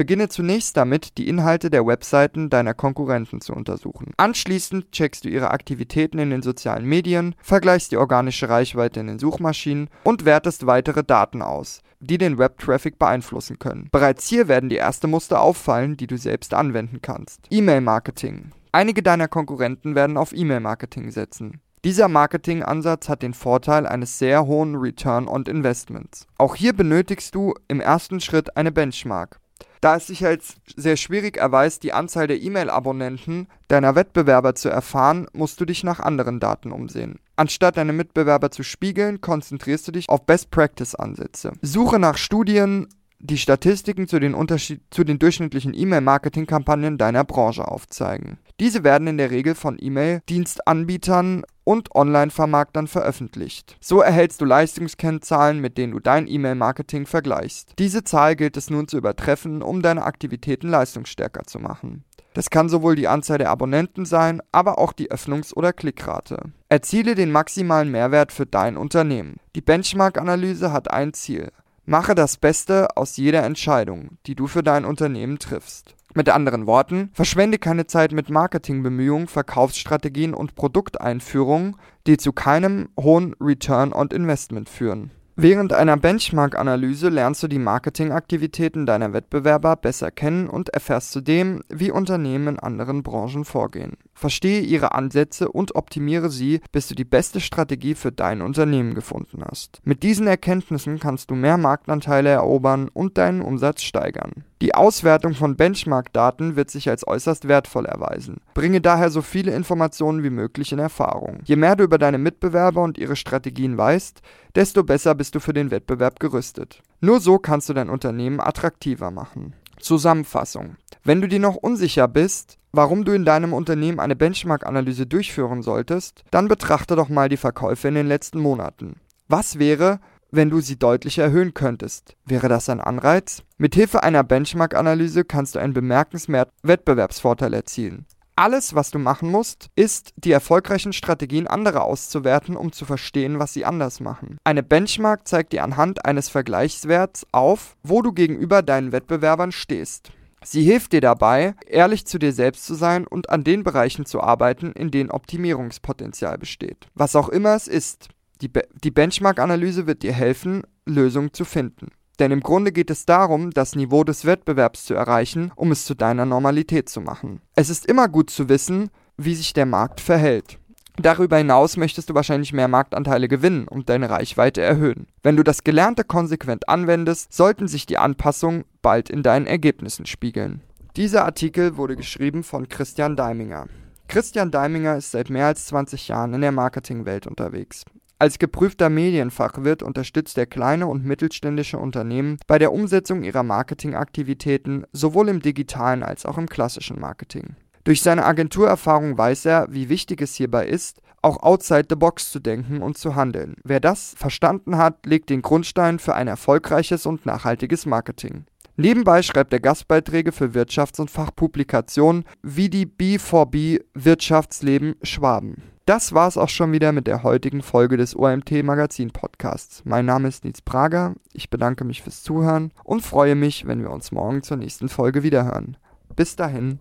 Beginne 0.00 0.30
zunächst 0.30 0.78
damit, 0.78 1.18
die 1.18 1.28
Inhalte 1.28 1.68
der 1.68 1.86
Webseiten 1.86 2.48
deiner 2.48 2.72
Konkurrenten 2.72 3.42
zu 3.42 3.52
untersuchen. 3.52 4.14
Anschließend 4.16 4.92
checkst 4.92 5.26
du 5.26 5.28
ihre 5.28 5.50
Aktivitäten 5.50 6.18
in 6.18 6.30
den 6.30 6.40
sozialen 6.40 6.86
Medien, 6.86 7.34
vergleichst 7.42 7.92
die 7.92 7.98
organische 7.98 8.48
Reichweite 8.48 9.00
in 9.00 9.08
den 9.08 9.18
Suchmaschinen 9.18 9.90
und 10.02 10.24
wertest 10.24 10.64
weitere 10.64 11.04
Daten 11.04 11.42
aus, 11.42 11.82
die 12.00 12.16
den 12.16 12.38
Web-Traffic 12.38 12.98
beeinflussen 12.98 13.58
können. 13.58 13.90
Bereits 13.92 14.26
hier 14.26 14.48
werden 14.48 14.70
die 14.70 14.78
ersten 14.78 15.10
Muster 15.10 15.42
auffallen, 15.42 15.98
die 15.98 16.06
du 16.06 16.16
selbst 16.16 16.54
anwenden 16.54 17.02
kannst. 17.02 17.42
E-Mail-Marketing 17.50 18.52
Einige 18.72 19.02
deiner 19.02 19.28
Konkurrenten 19.28 19.94
werden 19.94 20.16
auf 20.16 20.32
E-Mail-Marketing 20.32 21.10
setzen. 21.10 21.60
Dieser 21.84 22.08
Marketingansatz 22.08 23.10
hat 23.10 23.20
den 23.20 23.34
Vorteil 23.34 23.86
eines 23.86 24.18
sehr 24.18 24.46
hohen 24.46 24.76
Return 24.76 25.28
on 25.28 25.44
Investments. 25.44 26.26
Auch 26.38 26.54
hier 26.54 26.72
benötigst 26.72 27.34
du 27.34 27.54
im 27.68 27.80
ersten 27.80 28.20
Schritt 28.20 28.56
eine 28.56 28.72
Benchmark. 28.72 29.39
Da 29.80 29.96
es 29.96 30.08
sich 30.08 30.24
als 30.26 30.56
sehr 30.76 30.96
schwierig 30.96 31.38
erweist, 31.38 31.82
die 31.82 31.92
Anzahl 31.92 32.26
der 32.26 32.40
E-Mail-Abonnenten 32.40 33.48
deiner 33.68 33.94
Wettbewerber 33.94 34.54
zu 34.54 34.68
erfahren, 34.68 35.26
musst 35.32 35.60
du 35.60 35.64
dich 35.64 35.84
nach 35.84 36.00
anderen 36.00 36.38
Daten 36.38 36.70
umsehen. 36.70 37.18
Anstatt 37.36 37.78
deine 37.78 37.94
Mitbewerber 37.94 38.50
zu 38.50 38.62
spiegeln, 38.62 39.22
konzentrierst 39.22 39.88
du 39.88 39.92
dich 39.92 40.08
auf 40.10 40.26
Best-Practice-Ansätze. 40.26 41.52
Suche 41.62 41.98
nach 41.98 42.18
Studien 42.18 42.88
die 43.20 43.38
Statistiken 43.38 44.08
zu 44.08 44.18
den, 44.18 44.34
Unterschied 44.34 44.80
zu 44.90 45.04
den 45.04 45.18
durchschnittlichen 45.18 45.74
E-Mail-Marketing-Kampagnen 45.74 46.98
deiner 46.98 47.24
Branche 47.24 47.68
aufzeigen. 47.68 48.38
Diese 48.58 48.82
werden 48.82 49.06
in 49.06 49.18
der 49.18 49.30
Regel 49.30 49.54
von 49.54 49.78
E-Mail-Dienstanbietern 49.80 51.44
und 51.64 51.94
Online-Vermarktern 51.94 52.88
veröffentlicht. 52.88 53.76
So 53.80 54.00
erhältst 54.00 54.40
du 54.40 54.44
Leistungskennzahlen, 54.46 55.60
mit 55.60 55.78
denen 55.78 55.92
du 55.92 56.00
dein 56.00 56.26
E-Mail-Marketing 56.26 57.06
vergleichst. 57.06 57.74
Diese 57.78 58.04
Zahl 58.04 58.36
gilt 58.36 58.56
es 58.56 58.70
nun 58.70 58.88
zu 58.88 58.96
übertreffen, 58.96 59.62
um 59.62 59.82
deine 59.82 60.04
Aktivitäten 60.04 60.68
leistungsstärker 60.68 61.44
zu 61.44 61.58
machen. 61.58 62.04
Das 62.32 62.48
kann 62.48 62.68
sowohl 62.68 62.96
die 62.96 63.08
Anzahl 63.08 63.38
der 63.38 63.50
Abonnenten 63.50 64.06
sein, 64.06 64.40
aber 64.52 64.78
auch 64.78 64.92
die 64.92 65.10
Öffnungs- 65.10 65.52
oder 65.54 65.72
Klickrate. 65.72 66.52
Erziele 66.68 67.14
den 67.14 67.32
maximalen 67.32 67.90
Mehrwert 67.90 68.32
für 68.32 68.46
dein 68.46 68.76
Unternehmen. 68.76 69.36
Die 69.56 69.60
Benchmark-Analyse 69.60 70.72
hat 70.72 70.90
ein 70.90 71.12
Ziel. 71.12 71.50
Mache 71.84 72.14
das 72.14 72.36
Beste 72.36 72.96
aus 72.96 73.16
jeder 73.16 73.42
Entscheidung, 73.44 74.18
die 74.26 74.34
du 74.34 74.46
für 74.46 74.62
dein 74.62 74.84
Unternehmen 74.84 75.38
triffst. 75.38 75.96
Mit 76.14 76.28
anderen 76.28 76.66
Worten, 76.66 77.10
verschwende 77.12 77.58
keine 77.58 77.86
Zeit 77.86 78.12
mit 78.12 78.30
Marketingbemühungen, 78.30 79.28
Verkaufsstrategien 79.28 80.34
und 80.34 80.56
Produkteinführungen, 80.56 81.76
die 82.06 82.16
zu 82.16 82.32
keinem 82.32 82.88
hohen 82.98 83.34
Return 83.40 83.92
on 83.92 84.08
Investment 84.08 84.68
führen. 84.68 85.12
Während 85.36 85.72
einer 85.72 85.96
Benchmark-Analyse 85.96 87.08
lernst 87.08 87.42
du 87.42 87.48
die 87.48 87.58
Marketingaktivitäten 87.58 88.84
deiner 88.84 89.12
Wettbewerber 89.12 89.76
besser 89.76 90.10
kennen 90.10 90.50
und 90.50 90.68
erfährst 90.70 91.12
zudem, 91.12 91.62
wie 91.68 91.90
Unternehmen 91.90 92.48
in 92.48 92.58
anderen 92.58 93.02
Branchen 93.02 93.44
vorgehen. 93.44 93.96
Verstehe 94.20 94.60
ihre 94.60 94.92
Ansätze 94.92 95.48
und 95.50 95.76
optimiere 95.76 96.28
sie, 96.28 96.60
bis 96.72 96.88
du 96.88 96.94
die 96.94 97.06
beste 97.06 97.40
Strategie 97.40 97.94
für 97.94 98.12
dein 98.12 98.42
Unternehmen 98.42 98.94
gefunden 98.94 99.42
hast. 99.42 99.80
Mit 99.82 100.02
diesen 100.02 100.26
Erkenntnissen 100.26 101.00
kannst 101.00 101.30
du 101.30 101.34
mehr 101.34 101.56
Marktanteile 101.56 102.28
erobern 102.28 102.90
und 102.92 103.16
deinen 103.16 103.40
Umsatz 103.40 103.80
steigern. 103.80 104.44
Die 104.60 104.74
Auswertung 104.74 105.32
von 105.32 105.56
Benchmark-Daten 105.56 106.54
wird 106.54 106.70
sich 106.70 106.90
als 106.90 107.08
äußerst 107.08 107.48
wertvoll 107.48 107.86
erweisen. 107.86 108.42
Bringe 108.52 108.82
daher 108.82 109.08
so 109.08 109.22
viele 109.22 109.54
Informationen 109.54 110.22
wie 110.22 110.28
möglich 110.28 110.70
in 110.72 110.80
Erfahrung. 110.80 111.38
Je 111.44 111.56
mehr 111.56 111.74
du 111.74 111.84
über 111.84 111.96
deine 111.96 112.18
Mitbewerber 112.18 112.82
und 112.82 112.98
ihre 112.98 113.16
Strategien 113.16 113.78
weißt, 113.78 114.20
desto 114.54 114.84
besser 114.84 115.14
bist 115.14 115.34
du 115.34 115.40
für 115.40 115.54
den 115.54 115.70
Wettbewerb 115.70 116.20
gerüstet. 116.20 116.82
Nur 117.00 117.20
so 117.20 117.38
kannst 117.38 117.70
du 117.70 117.72
dein 117.72 117.88
Unternehmen 117.88 118.38
attraktiver 118.38 119.10
machen. 119.10 119.54
Zusammenfassung. 119.78 120.76
Wenn 121.04 121.22
du 121.22 121.28
dir 121.28 121.40
noch 121.40 121.56
unsicher 121.56 122.06
bist, 122.06 122.58
warum 122.72 123.04
du 123.04 123.12
in 123.12 123.24
deinem 123.24 123.52
Unternehmen 123.52 124.00
eine 124.00 124.16
Benchmark-Analyse 124.16 125.06
durchführen 125.06 125.62
solltest, 125.62 126.22
dann 126.30 126.48
betrachte 126.48 126.96
doch 126.96 127.08
mal 127.08 127.28
die 127.28 127.36
Verkäufe 127.36 127.88
in 127.88 127.94
den 127.94 128.06
letzten 128.06 128.40
Monaten. 128.40 128.96
Was 129.28 129.58
wäre, 129.58 130.00
wenn 130.32 130.50
du 130.50 130.60
sie 130.60 130.78
deutlich 130.78 131.18
erhöhen 131.18 131.54
könntest. 131.54 132.16
Wäre 132.24 132.48
das 132.48 132.68
ein 132.68 132.80
Anreiz? 132.80 133.42
Mithilfe 133.58 134.02
einer 134.02 134.22
Benchmark-Analyse 134.22 135.24
kannst 135.24 135.54
du 135.54 135.58
einen 135.58 135.74
bemerkenswerten 135.74 136.54
Wettbewerbsvorteil 136.62 137.52
erzielen. 137.54 138.06
Alles, 138.36 138.74
was 138.74 138.90
du 138.90 138.98
machen 138.98 139.30
musst, 139.30 139.68
ist, 139.76 140.14
die 140.16 140.32
erfolgreichen 140.32 140.94
Strategien 140.94 141.46
anderer 141.46 141.84
auszuwerten, 141.84 142.56
um 142.56 142.72
zu 142.72 142.86
verstehen, 142.86 143.38
was 143.38 143.52
sie 143.52 143.66
anders 143.66 144.00
machen. 144.00 144.38
Eine 144.44 144.62
Benchmark 144.62 145.28
zeigt 145.28 145.52
dir 145.52 145.62
anhand 145.62 146.06
eines 146.06 146.30
Vergleichswerts 146.30 147.26
auf, 147.32 147.76
wo 147.82 148.00
du 148.00 148.12
gegenüber 148.12 148.62
deinen 148.62 148.92
Wettbewerbern 148.92 149.52
stehst. 149.52 150.12
Sie 150.44 150.62
hilft 150.62 150.92
dir 150.92 151.00
dabei, 151.00 151.54
ehrlich 151.66 152.06
zu 152.06 152.18
dir 152.18 152.32
selbst 152.32 152.64
zu 152.64 152.74
sein 152.74 153.06
und 153.06 153.28
an 153.28 153.44
den 153.44 153.62
Bereichen 153.62 154.06
zu 154.06 154.20
arbeiten, 154.20 154.72
in 154.72 154.90
denen 154.90 155.10
Optimierungspotenzial 155.10 156.38
besteht. 156.38 156.88
Was 156.94 157.14
auch 157.14 157.28
immer 157.28 157.54
es 157.54 157.68
ist, 157.68 158.08
die, 158.40 158.48
Be 158.48 158.66
die 158.82 158.90
Benchmark-Analyse 158.90 159.86
wird 159.86 160.02
dir 160.02 160.12
helfen, 160.12 160.62
Lösungen 160.86 161.34
zu 161.34 161.44
finden. 161.44 161.88
Denn 162.18 162.32
im 162.32 162.40
Grunde 162.40 162.70
geht 162.70 162.90
es 162.90 163.06
darum, 163.06 163.50
das 163.50 163.74
Niveau 163.74 164.04
des 164.04 164.24
Wettbewerbs 164.24 164.84
zu 164.84 164.94
erreichen, 164.94 165.52
um 165.56 165.72
es 165.72 165.86
zu 165.86 165.94
deiner 165.94 166.26
Normalität 166.26 166.88
zu 166.88 167.00
machen. 167.00 167.40
Es 167.54 167.70
ist 167.70 167.86
immer 167.86 168.08
gut 168.08 168.30
zu 168.30 168.48
wissen, 168.48 168.90
wie 169.16 169.34
sich 169.34 169.52
der 169.52 169.66
Markt 169.66 170.00
verhält. 170.00 170.59
Darüber 171.02 171.38
hinaus 171.38 171.76
möchtest 171.76 172.10
du 172.10 172.14
wahrscheinlich 172.14 172.52
mehr 172.52 172.68
Marktanteile 172.68 173.26
gewinnen 173.26 173.66
und 173.68 173.88
deine 173.88 174.10
Reichweite 174.10 174.60
erhöhen. 174.60 175.06
Wenn 175.22 175.36
du 175.36 175.42
das 175.42 175.64
Gelernte 175.64 176.04
konsequent 176.04 176.68
anwendest, 176.68 177.32
sollten 177.32 177.68
sich 177.68 177.86
die 177.86 177.96
Anpassungen 177.96 178.64
bald 178.82 179.08
in 179.08 179.22
deinen 179.22 179.46
Ergebnissen 179.46 180.04
spiegeln. 180.04 180.60
Dieser 180.96 181.24
Artikel 181.24 181.76
wurde 181.76 181.96
geschrieben 181.96 182.42
von 182.42 182.68
Christian 182.68 183.16
Daiminger. 183.16 183.66
Christian 184.08 184.50
Daiminger 184.50 184.96
ist 184.96 185.12
seit 185.12 185.30
mehr 185.30 185.46
als 185.46 185.66
20 185.66 186.08
Jahren 186.08 186.34
in 186.34 186.40
der 186.40 186.52
Marketingwelt 186.52 187.26
unterwegs. 187.26 187.84
Als 188.18 188.38
geprüfter 188.38 188.90
Medienfachwirt 188.90 189.82
unterstützt 189.82 190.36
er 190.36 190.44
kleine 190.44 190.86
und 190.86 191.06
mittelständische 191.06 191.78
Unternehmen 191.78 192.36
bei 192.46 192.58
der 192.58 192.72
Umsetzung 192.72 193.22
ihrer 193.22 193.42
Marketingaktivitäten 193.42 194.84
sowohl 194.92 195.30
im 195.30 195.40
digitalen 195.40 196.02
als 196.02 196.26
auch 196.26 196.36
im 196.36 196.46
klassischen 196.46 197.00
Marketing. 197.00 197.56
Durch 197.84 198.02
seine 198.02 198.24
Agenturerfahrung 198.24 199.16
weiß 199.16 199.46
er, 199.46 199.66
wie 199.70 199.88
wichtig 199.88 200.20
es 200.20 200.34
hierbei 200.34 200.66
ist, 200.66 201.00
auch 201.22 201.42
outside 201.42 201.86
the 201.88 201.96
box 201.96 202.30
zu 202.30 202.40
denken 202.40 202.82
und 202.82 202.96
zu 202.96 203.14
handeln. 203.14 203.56
Wer 203.64 203.80
das 203.80 204.14
verstanden 204.16 204.76
hat, 204.76 205.06
legt 205.06 205.30
den 205.30 205.42
Grundstein 205.42 205.98
für 205.98 206.14
ein 206.14 206.28
erfolgreiches 206.28 207.06
und 207.06 207.26
nachhaltiges 207.26 207.86
Marketing. 207.86 208.44
Nebenbei 208.76 209.22
schreibt 209.22 209.52
er 209.52 209.60
Gastbeiträge 209.60 210.32
für 210.32 210.54
Wirtschafts- 210.54 211.00
und 211.00 211.10
Fachpublikationen 211.10 212.24
wie 212.42 212.70
die 212.70 212.86
B4B 212.86 213.82
Wirtschaftsleben 213.92 214.94
Schwaben. 215.02 215.62
Das 215.84 216.14
war's 216.14 216.38
auch 216.38 216.48
schon 216.48 216.72
wieder 216.72 216.92
mit 216.92 217.06
der 217.06 217.22
heutigen 217.22 217.62
Folge 217.62 217.96
des 217.96 218.16
OMT 218.16 218.62
Magazin 218.62 219.10
Podcasts. 219.10 219.82
Mein 219.84 220.06
Name 220.06 220.28
ist 220.28 220.44
Nils 220.44 220.62
Prager, 220.62 221.14
ich 221.32 221.50
bedanke 221.50 221.84
mich 221.84 222.02
fürs 222.02 222.22
Zuhören 222.22 222.70
und 222.84 223.02
freue 223.02 223.34
mich, 223.34 223.66
wenn 223.66 223.82
wir 223.82 223.90
uns 223.90 224.12
morgen 224.12 224.42
zur 224.42 224.56
nächsten 224.56 224.88
Folge 224.88 225.22
wiederhören. 225.22 225.76
Bis 226.16 226.36
dahin. 226.36 226.78